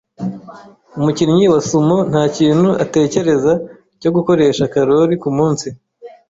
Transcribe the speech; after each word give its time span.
Umukinnyi 0.97 1.45
wa 1.53 1.59
sumo 1.67 1.97
ntakintu 2.09 2.69
atekereza 2.83 3.53
cyo 4.01 4.09
gukoresha 4.15 4.63
karori. 4.73 5.15
kumunsi. 5.23 5.67